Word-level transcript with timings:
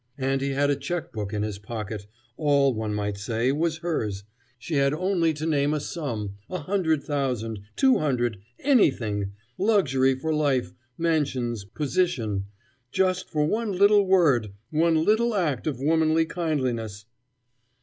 and 0.17 0.41
he 0.41 0.49
had 0.49 0.71
a 0.71 0.75
checkbook 0.75 1.31
in 1.31 1.43
his 1.43 1.59
pocket 1.59 2.07
all, 2.35 2.73
one 2.73 2.91
might 2.91 3.17
say, 3.19 3.51
was 3.51 3.77
hers 3.85 4.23
she 4.57 4.73
had 4.77 4.95
only 4.95 5.31
to 5.31 5.45
name 5.45 5.75
a 5.75 5.79
sum 5.79 6.37
a 6.49 6.57
hundred 6.57 7.03
thousand, 7.03 7.59
two 7.75 7.99
hundred 7.99 8.39
anything 8.61 9.31
luxury 9.59 10.15
for 10.15 10.33
life, 10.33 10.73
mansions, 10.97 11.65
position 11.65 12.45
just 12.91 13.29
for 13.29 13.45
one 13.45 13.71
little 13.71 14.07
word, 14.07 14.51
one 14.71 15.05
little 15.05 15.35
act 15.35 15.67
of 15.67 15.79
womanly 15.79 16.25
kindliness. 16.25 17.05